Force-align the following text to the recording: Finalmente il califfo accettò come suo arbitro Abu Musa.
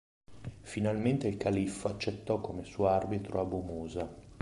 Finalmente 0.61 1.27
il 1.27 1.37
califfo 1.37 1.87
accettò 1.87 2.41
come 2.41 2.63
suo 2.63 2.87
arbitro 2.87 3.39
Abu 3.39 3.59
Musa. 3.61 4.11